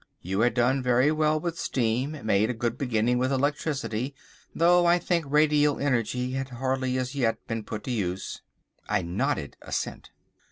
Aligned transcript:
You 0.23 0.39
had 0.39 0.55
done 0.55 0.81
very 0.81 1.11
well 1.11 1.39
with 1.39 1.59
steam, 1.59 2.17
made 2.25 2.49
a 2.49 2.55
good 2.55 2.75
beginning 2.75 3.19
with 3.19 3.31
electricity, 3.31 4.15
though 4.55 4.87
I 4.87 4.97
think 4.97 5.25
radial 5.27 5.77
energy 5.79 6.31
had 6.31 6.49
hardly 6.49 6.97
as 6.97 7.13
yet 7.13 7.37
been 7.45 7.61
put 7.63 7.83
to 7.83 7.91
use." 7.91 8.41
I 8.89 9.03
nodded 9.03 9.57
assent. 9.61 10.09